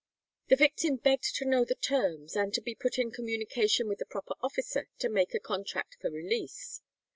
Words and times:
The 0.47 0.55
victim 0.55 0.95
begged 0.95 1.35
to 1.35 1.45
know 1.45 1.63
the 1.63 1.75
terms, 1.75 2.35
and 2.35 2.51
to 2.55 2.61
be 2.63 2.73
put 2.73 2.97
in 2.97 3.11
communication 3.11 3.87
with 3.87 3.99
the 3.99 4.07
proper 4.07 4.33
officer 4.41 4.87
to 4.97 5.09
make 5.09 5.35
a 5.35 5.39
contract 5.39 5.97
for 6.01 6.09
release. 6.09 6.81